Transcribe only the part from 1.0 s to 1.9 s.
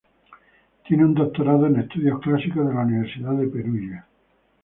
un doctorado en